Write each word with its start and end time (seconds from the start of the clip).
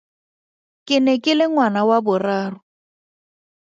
Ke 0.85 0.97
ne 1.05 1.13
ke 1.23 1.31
le 1.37 1.45
ngwana 1.49 1.81
wa 1.89 1.97
boraro. 2.05 2.57